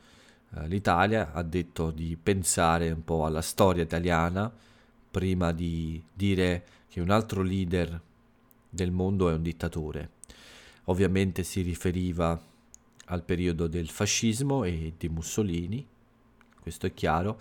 l'Italia, 0.66 1.32
ha 1.32 1.42
detto 1.42 1.90
di 1.90 2.16
pensare 2.20 2.90
un 2.90 3.04
po' 3.04 3.24
alla 3.24 3.42
storia 3.42 3.82
italiana 3.82 4.52
prima 5.10 5.52
di 5.52 6.02
dire 6.12 6.64
che 6.88 7.00
un 7.00 7.10
altro 7.10 7.42
leader 7.42 8.00
del 8.68 8.90
mondo 8.90 9.28
è 9.28 9.34
un 9.34 9.42
dittatore. 9.42 10.10
Ovviamente 10.84 11.42
si 11.42 11.60
riferiva 11.62 12.40
al 13.06 13.22
periodo 13.22 13.66
del 13.66 13.88
fascismo 13.88 14.64
e 14.64 14.94
di 14.96 15.08
Mussolini, 15.08 15.86
questo 16.60 16.86
è 16.86 16.94
chiaro, 16.94 17.40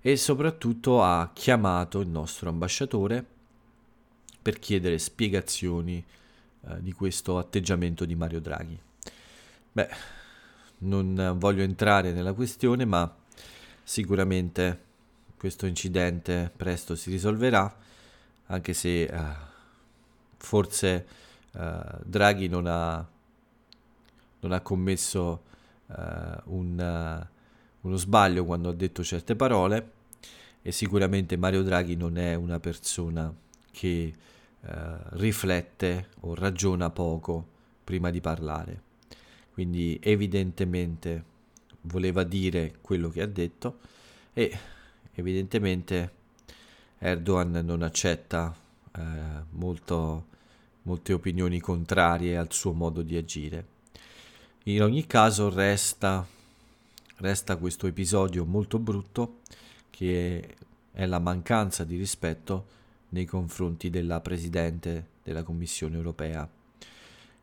e 0.00 0.16
soprattutto 0.16 1.02
ha 1.02 1.30
chiamato 1.32 2.00
il 2.00 2.08
nostro 2.08 2.50
ambasciatore 2.50 3.24
per 4.42 4.58
chiedere 4.58 4.98
spiegazioni 4.98 6.04
eh, 6.66 6.82
di 6.82 6.92
questo 6.92 7.38
atteggiamento 7.38 8.04
di 8.04 8.14
Mario 8.14 8.40
Draghi. 8.40 8.78
Beh, 9.72 9.88
non 10.84 11.34
voglio 11.38 11.62
entrare 11.62 12.12
nella 12.12 12.32
questione, 12.32 12.84
ma 12.84 13.12
sicuramente 13.82 14.82
questo 15.36 15.66
incidente 15.66 16.50
presto 16.56 16.94
si 16.94 17.10
risolverà, 17.10 17.76
anche 18.46 18.72
se 18.72 19.10
uh, 19.12 19.18
forse 20.38 21.06
uh, 21.52 21.98
Draghi 22.02 22.48
non 22.48 22.66
ha, 22.66 23.06
non 24.40 24.52
ha 24.52 24.60
commesso 24.60 25.42
uh, 25.86 25.94
un, 26.44 27.26
uno 27.80 27.96
sbaglio 27.96 28.44
quando 28.44 28.70
ha 28.70 28.74
detto 28.74 29.04
certe 29.04 29.36
parole 29.36 29.90
e 30.62 30.72
sicuramente 30.72 31.36
Mario 31.36 31.62
Draghi 31.62 31.96
non 31.96 32.16
è 32.16 32.34
una 32.34 32.58
persona 32.58 33.32
che 33.70 34.14
riflette 35.10 36.08
o 36.20 36.34
ragiona 36.34 36.88
poco 36.88 37.46
prima 37.84 38.08
di 38.08 38.22
parlare. 38.22 38.83
Quindi 39.54 39.98
evidentemente 40.02 41.24
voleva 41.82 42.24
dire 42.24 42.74
quello 42.80 43.08
che 43.08 43.22
ha 43.22 43.26
detto 43.26 43.78
e 44.32 44.58
evidentemente 45.12 46.12
Erdogan 46.98 47.52
non 47.64 47.82
accetta 47.82 48.52
eh, 48.96 49.00
molto, 49.50 50.26
molte 50.82 51.12
opinioni 51.12 51.60
contrarie 51.60 52.36
al 52.36 52.52
suo 52.52 52.72
modo 52.72 53.02
di 53.02 53.16
agire. 53.16 53.66
In 54.64 54.82
ogni 54.82 55.06
caso 55.06 55.50
resta, 55.50 56.26
resta 57.18 57.56
questo 57.56 57.86
episodio 57.86 58.44
molto 58.44 58.80
brutto 58.80 59.40
che 59.90 60.56
è 60.90 61.06
la 61.06 61.20
mancanza 61.20 61.84
di 61.84 61.96
rispetto 61.96 62.66
nei 63.10 63.24
confronti 63.24 63.88
della 63.88 64.20
Presidente 64.20 65.10
della 65.22 65.44
Commissione 65.44 65.94
europea, 65.96 66.48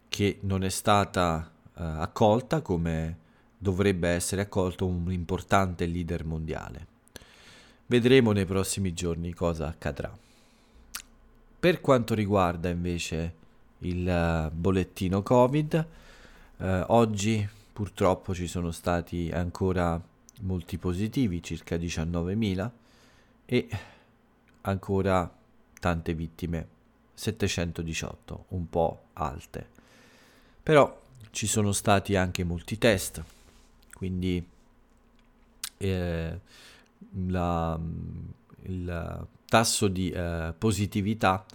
che 0.10 0.40
non 0.42 0.66
è 0.66 0.70
stata 0.70 1.50
accolta 1.84 2.62
come 2.62 3.18
dovrebbe 3.58 4.10
essere 4.10 4.42
accolto 4.42 4.86
un 4.88 5.12
importante 5.12 5.86
leader 5.86 6.26
mondiale. 6.26 6.88
Vedremo 7.86 8.32
nei 8.32 8.46
prossimi 8.46 8.94
giorni 8.94 9.34
cosa 9.34 9.68
accadrà. 9.68 10.18
Per 11.60 11.82
quanto 11.82 12.16
riguarda 12.16 12.70
invece 12.70 13.36
il 13.80 14.08
uh, 14.08 14.52
bollettino 14.56 15.22
Covid, 15.22 15.88
uh, 16.58 16.66
oggi 16.88 17.48
purtroppo 17.72 18.34
ci 18.34 18.48
sono 18.48 18.72
stati 18.72 19.30
ancora 19.32 20.02
molti 20.42 20.78
positivi, 20.78 21.44
circa 21.44 21.76
19.000, 21.76 22.70
e 23.46 23.70
ancora 24.62 25.32
tante 25.80 26.14
vittime, 26.14 26.68
718, 27.14 28.46
un 28.50 28.70
po' 28.70 29.02
alte. 29.14 29.68
Però 30.64 31.01
ci 31.32 31.48
sono 31.48 31.72
stati 31.72 32.16
anche 32.16 32.44
molti 32.44 32.78
test, 32.78 33.24
quindi 33.94 34.46
eh, 35.78 36.40
la, 37.28 37.80
il 38.64 39.28
tasso 39.46 39.88
di 39.88 40.10
eh, 40.10 40.54
positività 40.58 41.46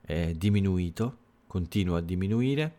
è 0.00 0.32
diminuito, 0.36 1.16
continua 1.46 1.98
a 1.98 2.02
diminuire 2.02 2.78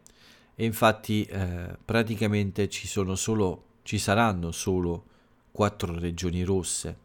e 0.56 0.66
infatti 0.66 1.24
eh, 1.24 1.78
praticamente 1.84 2.70
ci 2.70 2.88
solo, 2.88 3.64
ci 3.84 3.98
saranno 3.98 4.52
solo 4.52 5.06
quattro 5.52 5.98
regioni 5.98 6.44
rosse 6.44 6.98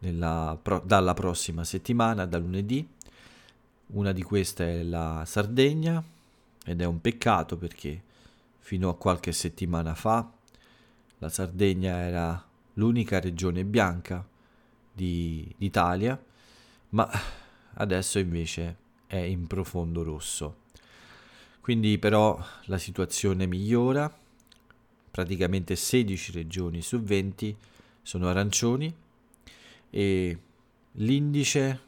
nella, 0.00 0.58
pro, 0.60 0.82
dalla 0.84 1.14
prossima 1.14 1.64
settimana, 1.64 2.24
da 2.24 2.38
lunedì. 2.38 2.86
Una 3.88 4.12
di 4.12 4.22
queste 4.22 4.80
è 4.80 4.82
la 4.82 5.24
Sardegna 5.26 6.02
ed 6.64 6.80
è 6.80 6.84
un 6.84 7.00
peccato 7.00 7.56
perché 7.56 8.02
fino 8.68 8.90
a 8.90 8.96
qualche 8.98 9.32
settimana 9.32 9.94
fa 9.94 10.30
la 11.20 11.30
Sardegna 11.30 12.00
era 12.00 12.46
l'unica 12.74 13.18
regione 13.18 13.64
bianca 13.64 14.28
di, 14.92 15.50
d'Italia, 15.56 16.22
ma 16.90 17.10
adesso 17.76 18.18
invece 18.18 18.76
è 19.06 19.16
in 19.16 19.46
profondo 19.46 20.02
rosso. 20.02 20.66
Quindi 21.62 21.98
però 21.98 22.38
la 22.64 22.76
situazione 22.76 23.46
migliora, 23.46 24.14
praticamente 25.10 25.74
16 25.74 26.32
regioni 26.32 26.82
su 26.82 27.00
20 27.00 27.56
sono 28.02 28.28
arancioni 28.28 28.94
e 29.88 30.38
l'indice 30.92 31.80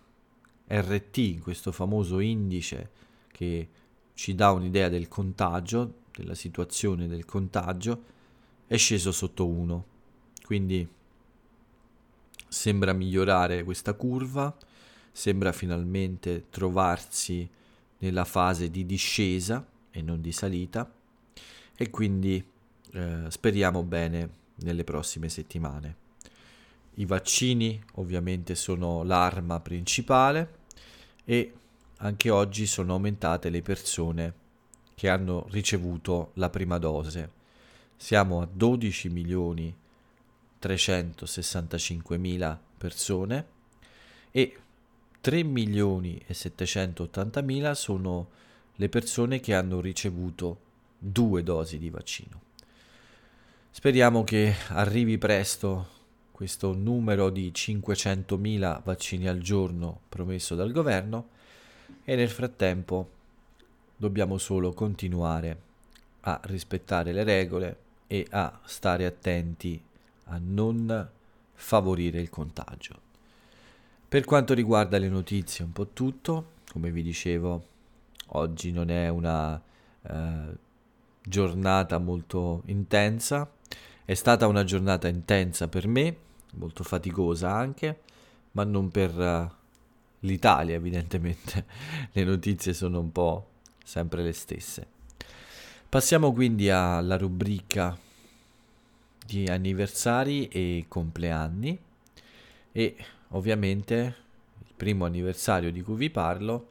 RT, 0.67 1.41
questo 1.41 1.73
famoso 1.73 2.21
indice 2.21 2.91
che 3.31 3.69
ci 4.15 4.35
dà 4.35 4.51
un'idea 4.51 4.89
del 4.89 5.09
contagio, 5.09 6.00
della 6.21 6.35
situazione 6.35 7.09
del 7.09 7.25
contagio, 7.25 8.05
è 8.67 8.77
sceso 8.77 9.11
sotto 9.11 9.47
1. 9.47 9.85
Quindi 10.45 10.87
sembra 12.47 12.93
migliorare 12.93 13.65
questa 13.65 13.95
curva, 13.95 14.55
sembra 15.11 15.53
finalmente 15.53 16.47
trovarsi 16.51 17.49
nella 17.99 18.25
fase 18.25 18.71
di 18.71 18.87
discesa 18.87 19.67
e 19.91 20.03
non 20.03 20.21
di 20.21 20.33
salita 20.33 20.91
e 21.77 21.91
quindi 21.91 22.45
eh, 22.93 23.25
speriamo 23.29 23.83
bene 23.83 24.31
nelle 24.57 24.85
prossime 24.85 25.29
settimane. 25.29 25.97
I 26.95 27.07
vaccini 27.07 27.83
ovviamente 27.95 28.55
sono 28.55 29.03
l'arma 29.03 29.61
principale 29.61 30.59
e 31.25 31.55
anche 31.99 32.31
oggi 32.31 32.67
sono 32.67 32.95
aumentate 32.95 33.49
le 33.49 33.63
persone 33.63 34.35
che 35.01 35.09
hanno 35.09 35.47
ricevuto 35.49 36.33
la 36.35 36.51
prima 36.51 36.77
dose 36.77 37.31
siamo 37.97 38.43
a 38.43 38.49
12 38.53 39.09
milioni 39.09 39.75
365 40.59 42.19
mila 42.19 42.61
persone 42.77 43.47
e 44.31 44.59
3 45.23 45.43
milioni 45.43 46.23
e 46.27 46.35
780 46.35 47.41
mila 47.41 47.73
sono 47.73 48.29
le 48.75 48.91
persone 48.91 49.41
che 49.41 49.55
hanno 49.55 49.81
ricevuto 49.81 50.59
due 50.99 51.43
dosi 51.43 51.79
di 51.79 51.89
vaccino. 51.89 52.43
Speriamo 53.71 54.23
che 54.23 54.55
arrivi 54.69 55.17
presto 55.17 55.89
questo 56.31 56.75
numero 56.75 57.31
di 57.31 57.51
500.000 57.51 58.83
vaccini 58.85 59.29
al 59.29 59.39
giorno 59.39 60.01
promesso 60.11 60.55
dal 60.55 60.73
governo 60.73 61.31
e 62.05 62.17
nel 62.17 62.29
frattempo 62.29 63.20
dobbiamo 64.01 64.39
solo 64.39 64.73
continuare 64.73 65.61
a 66.21 66.41
rispettare 66.45 67.13
le 67.13 67.23
regole 67.23 67.79
e 68.07 68.27
a 68.31 68.59
stare 68.65 69.05
attenti 69.05 69.79
a 70.25 70.41
non 70.43 71.07
favorire 71.53 72.19
il 72.19 72.31
contagio. 72.31 72.99
Per 74.09 74.25
quanto 74.25 74.55
riguarda 74.55 74.97
le 74.97 75.11
notizie, 75.11 75.67
un 75.67 75.73
po' 75.73 75.89
tutto, 75.89 76.53
come 76.73 76.91
vi 76.91 77.03
dicevo, 77.03 77.67
oggi 78.29 78.73
non 78.73 78.91
è 78.91 79.09
una 79.09 79.61
eh, 80.01 80.57
giornata 81.23 81.99
molto 81.99 82.63
intensa, 82.67 83.51
è 84.07 84.15
stata 84.15 84.47
una 84.47 84.65
giornata 84.65 85.09
intensa 85.09 85.69
per 85.69 85.87
me, 85.87 86.17
molto 86.55 86.85
faticosa 86.85 87.53
anche, 87.53 88.01
ma 88.53 88.65
non 88.65 88.89
per 88.89 89.15
uh, 89.15 89.49
l'Italia 90.21 90.75
evidentemente, 90.75 91.67
le 92.13 92.25
notizie 92.25 92.73
sono 92.73 92.99
un 92.99 93.13
po' 93.13 93.50
sempre 93.91 94.23
le 94.23 94.33
stesse. 94.33 94.87
Passiamo 95.89 96.33
quindi 96.33 96.71
alla 96.71 97.17
rubrica 97.17 97.99
di 99.27 99.47
anniversari 99.47 100.47
e 100.47 100.85
compleanni 100.87 101.77
e 102.71 102.97
ovviamente 103.31 104.17
il 104.61 104.73
primo 104.77 105.07
anniversario 105.07 105.73
di 105.73 105.83
cui 105.83 105.97
vi 105.97 106.11
parlo 106.11 106.69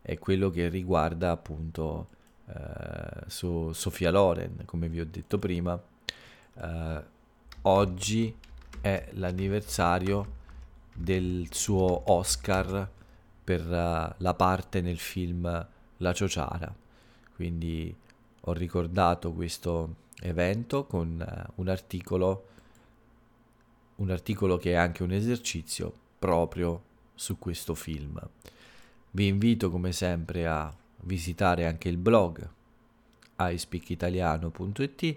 è 0.00 0.16
quello 0.18 0.48
che 0.50 0.68
riguarda 0.68 1.32
appunto 1.32 2.06
eh, 2.46 3.24
su 3.26 3.72
Sofia 3.72 4.12
Loren, 4.12 4.62
come 4.64 4.88
vi 4.88 5.00
ho 5.00 5.06
detto 5.10 5.40
prima. 5.40 5.80
Eh, 6.54 7.02
oggi 7.62 8.32
è 8.80 9.08
l'anniversario 9.14 10.38
del 10.94 11.48
suo 11.50 12.12
Oscar 12.12 12.88
per 13.42 13.66
uh, 13.66 14.14
la 14.16 14.34
parte 14.34 14.80
nel 14.80 14.98
film 15.00 15.66
La 16.00 16.12
Ciociara. 16.12 16.74
Quindi 17.34 17.94
ho 18.42 18.52
ricordato 18.52 19.32
questo 19.32 19.96
evento 20.20 20.84
con 20.84 21.24
uh, 21.26 21.52
un 21.60 21.68
articolo 21.68 22.44
un 24.00 24.10
articolo 24.10 24.56
che 24.56 24.72
è 24.72 24.74
anche 24.74 25.02
un 25.02 25.12
esercizio 25.12 25.92
proprio 26.18 26.82
su 27.14 27.38
questo 27.38 27.74
film. 27.74 28.18
Vi 29.10 29.26
invito 29.26 29.70
come 29.70 29.92
sempre 29.92 30.46
a 30.46 30.74
visitare 31.02 31.66
anche 31.66 31.88
il 31.88 31.96
blog 31.96 32.48
iSpeakitaliano.it 33.36 35.16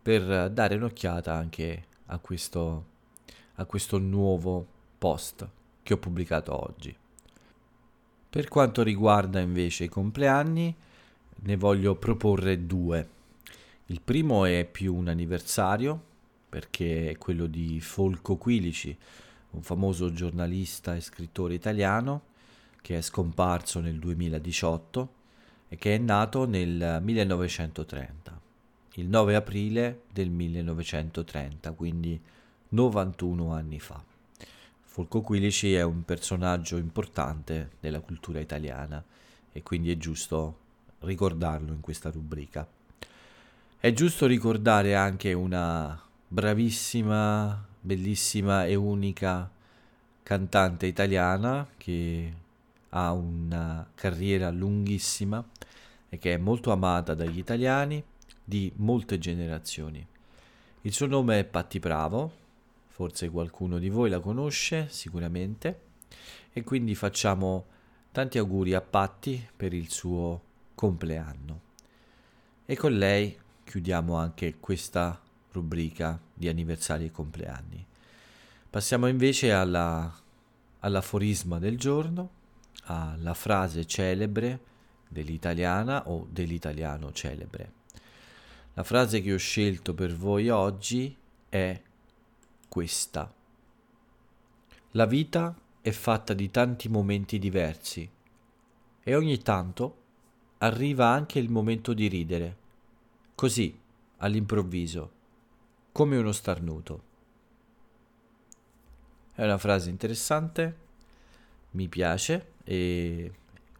per 0.00 0.50
dare 0.50 0.74
un'occhiata 0.76 1.34
anche 1.34 1.84
a 2.06 2.18
questo, 2.18 2.84
a 3.54 3.64
questo 3.64 3.98
nuovo 3.98 4.66
post 4.96 5.48
che 5.82 5.94
ho 5.94 5.98
pubblicato 5.98 6.64
oggi. 6.64 6.96
Per 8.30 8.46
quanto 8.48 8.82
riguarda 8.82 9.40
invece 9.40 9.84
i 9.84 9.88
compleanni, 9.88 10.74
ne 11.40 11.56
voglio 11.56 11.94
proporre 11.94 12.66
due. 12.66 13.08
Il 13.86 14.02
primo 14.02 14.44
è 14.44 14.68
più 14.70 14.94
un 14.94 15.08
anniversario, 15.08 15.98
perché 16.48 17.10
è 17.10 17.16
quello 17.16 17.46
di 17.46 17.80
Folco 17.80 18.36
Quilici, 18.36 18.94
un 19.50 19.62
famoso 19.62 20.12
giornalista 20.12 20.94
e 20.94 21.00
scrittore 21.00 21.54
italiano 21.54 22.22
che 22.82 22.98
è 22.98 23.00
scomparso 23.00 23.80
nel 23.80 23.98
2018 23.98 25.12
e 25.68 25.76
che 25.76 25.94
è 25.94 25.98
nato 25.98 26.46
nel 26.46 27.00
1930, 27.02 28.40
il 28.96 29.06
9 29.08 29.34
aprile 29.34 30.02
del 30.12 30.30
1930, 30.30 31.72
quindi 31.72 32.20
91 32.68 33.52
anni 33.52 33.80
fa. 33.80 34.02
Folco 34.98 35.20
Quilici 35.20 35.74
è 35.74 35.82
un 35.82 36.04
personaggio 36.04 36.76
importante 36.76 37.70
della 37.78 38.00
cultura 38.00 38.40
italiana 38.40 39.00
e 39.52 39.62
quindi 39.62 39.92
è 39.92 39.96
giusto 39.96 40.58
ricordarlo 41.02 41.72
in 41.72 41.78
questa 41.78 42.10
rubrica. 42.10 42.66
È 43.78 43.92
giusto 43.92 44.26
ricordare 44.26 44.96
anche 44.96 45.32
una 45.34 46.02
bravissima, 46.26 47.64
bellissima 47.80 48.66
e 48.66 48.74
unica 48.74 49.48
cantante 50.24 50.86
italiana 50.86 51.64
che 51.76 52.34
ha 52.88 53.12
una 53.12 53.88
carriera 53.94 54.50
lunghissima 54.50 55.46
e 56.08 56.18
che 56.18 56.34
è 56.34 56.38
molto 56.38 56.72
amata 56.72 57.14
dagli 57.14 57.38
italiani 57.38 58.02
di 58.42 58.72
molte 58.74 59.20
generazioni. 59.20 60.04
Il 60.80 60.92
suo 60.92 61.06
nome 61.06 61.38
è 61.38 61.44
Patti 61.44 61.78
Bravo, 61.78 62.46
forse 62.98 63.30
qualcuno 63.30 63.78
di 63.78 63.90
voi 63.90 64.10
la 64.10 64.18
conosce 64.18 64.88
sicuramente, 64.90 65.82
e 66.52 66.64
quindi 66.64 66.96
facciamo 66.96 67.66
tanti 68.10 68.38
auguri 68.38 68.74
a 68.74 68.80
Patti 68.80 69.48
per 69.54 69.72
il 69.72 69.88
suo 69.88 70.42
compleanno. 70.74 71.60
E 72.66 72.76
con 72.76 72.98
lei 72.98 73.38
chiudiamo 73.62 74.16
anche 74.16 74.56
questa 74.58 75.16
rubrica 75.52 76.20
di 76.34 76.48
anniversari 76.48 77.04
e 77.04 77.10
compleanni. 77.12 77.86
Passiamo 78.68 79.06
invece 79.06 79.52
alla, 79.52 80.12
all'aforisma 80.80 81.60
del 81.60 81.78
giorno, 81.78 82.30
alla 82.86 83.34
frase 83.34 83.86
celebre 83.86 84.58
dell'italiana 85.06 86.08
o 86.08 86.26
dell'italiano 86.28 87.12
celebre. 87.12 87.72
La 88.74 88.82
frase 88.82 89.20
che 89.20 89.32
ho 89.32 89.38
scelto 89.38 89.94
per 89.94 90.16
voi 90.16 90.48
oggi 90.48 91.16
è 91.48 91.80
questa. 92.68 93.32
La 94.92 95.06
vita 95.06 95.54
è 95.80 95.90
fatta 95.90 96.34
di 96.34 96.50
tanti 96.50 96.88
momenti 96.88 97.38
diversi 97.38 98.08
e 99.02 99.14
ogni 99.14 99.38
tanto 99.38 99.96
arriva 100.58 101.08
anche 101.08 101.38
il 101.38 101.50
momento 101.50 101.92
di 101.92 102.08
ridere, 102.08 102.56
così, 103.34 103.78
all'improvviso, 104.18 105.10
come 105.92 106.16
uno 106.16 106.32
starnuto. 106.32 107.02
È 109.32 109.44
una 109.44 109.58
frase 109.58 109.88
interessante, 109.90 110.76
mi 111.72 111.88
piace 111.88 112.54
e 112.64 113.32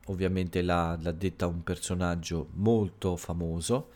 ovviamente 0.06 0.62
l'ha, 0.62 0.96
l'ha 1.00 1.12
detta 1.12 1.46
un 1.46 1.62
personaggio 1.62 2.48
molto 2.54 3.16
famoso. 3.16 3.90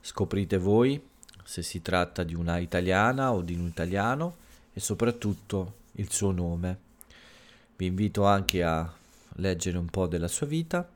Scoprite 0.00 0.58
voi 0.58 1.02
se 1.48 1.62
si 1.62 1.80
tratta 1.80 2.24
di 2.24 2.34
una 2.34 2.58
italiana 2.58 3.32
o 3.32 3.40
di 3.40 3.54
un 3.54 3.66
italiano 3.66 4.36
e 4.74 4.80
soprattutto 4.80 5.76
il 5.92 6.12
suo 6.12 6.30
nome. 6.30 6.78
Vi 7.74 7.86
invito 7.86 8.26
anche 8.26 8.62
a 8.62 8.92
leggere 9.36 9.78
un 9.78 9.86
po' 9.86 10.06
della 10.06 10.28
sua 10.28 10.46
vita 10.46 10.86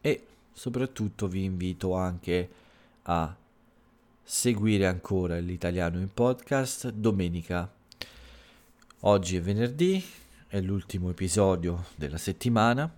e 0.00 0.26
soprattutto 0.52 1.28
vi 1.28 1.44
invito 1.44 1.94
anche 1.94 2.50
a 3.02 3.32
seguire 4.24 4.88
ancora 4.88 5.38
l'italiano 5.38 6.00
in 6.00 6.12
podcast 6.12 6.90
domenica. 6.90 7.72
Oggi 9.02 9.36
è 9.36 9.40
venerdì, 9.40 10.04
è 10.48 10.60
l'ultimo 10.60 11.10
episodio 11.10 11.84
della 11.94 12.18
settimana. 12.18 12.92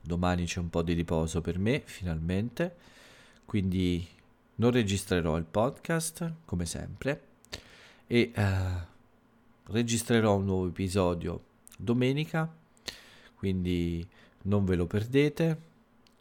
Domani 0.00 0.46
c'è 0.46 0.60
un 0.60 0.70
po' 0.70 0.80
di 0.80 0.94
riposo 0.94 1.42
per 1.42 1.58
me, 1.58 1.82
finalmente. 1.84 2.74
Quindi 3.44 4.12
non 4.56 4.70
registrerò 4.70 5.36
il 5.36 5.44
podcast, 5.44 6.32
come 6.44 6.66
sempre, 6.66 7.22
e 8.06 8.32
uh, 8.36 9.72
registrerò 9.72 10.36
un 10.36 10.44
nuovo 10.44 10.68
episodio 10.68 11.44
domenica. 11.78 12.52
Quindi 13.34 14.06
non 14.42 14.64
ve 14.64 14.76
lo 14.76 14.86
perdete. 14.86 15.72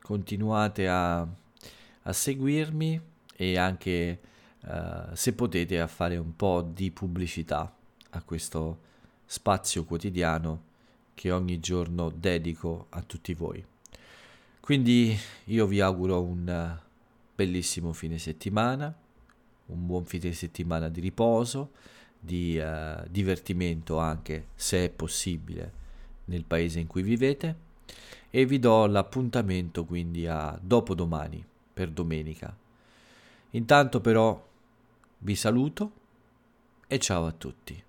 Continuate 0.01 0.87
a, 0.87 1.19
a 1.21 2.13
seguirmi 2.13 3.01
e 3.35 3.57
anche 3.57 4.19
uh, 4.61 5.13
se 5.13 5.33
potete 5.33 5.79
a 5.79 5.87
fare 5.87 6.17
un 6.17 6.35
po' 6.35 6.61
di 6.61 6.91
pubblicità 6.91 7.73
a 8.09 8.23
questo 8.23 8.79
spazio 9.25 9.85
quotidiano 9.85 10.71
che 11.13 11.31
ogni 11.31 11.59
giorno 11.59 12.09
dedico 12.09 12.87
a 12.89 13.01
tutti 13.01 13.33
voi. 13.33 13.63
Quindi 14.59 15.17
io 15.45 15.65
vi 15.67 15.81
auguro 15.81 16.21
un 16.21 16.81
bellissimo 17.35 17.93
fine 17.93 18.17
settimana, 18.17 18.93
un 19.67 19.85
buon 19.85 20.05
fine 20.05 20.31
settimana 20.33 20.89
di 20.89 20.99
riposo, 21.01 21.71
di 22.19 22.57
uh, 22.57 23.03
divertimento 23.09 23.97
anche 23.97 24.47
se 24.55 24.85
è 24.85 24.89
possibile 24.89 25.81
nel 26.25 26.45
paese 26.45 26.79
in 26.79 26.87
cui 26.87 27.01
vivete 27.01 27.71
e 28.29 28.45
vi 28.45 28.59
do 28.59 28.85
l'appuntamento 28.85 29.83
quindi 29.83 30.25
a 30.25 30.57
dopodomani 30.61 31.45
per 31.73 31.89
domenica 31.89 32.55
Intanto 33.55 34.01
però 34.01 34.43
vi 35.19 35.35
saluto 35.35 35.91
e 36.87 36.97
ciao 36.99 37.25
a 37.27 37.31
tutti. 37.31 37.83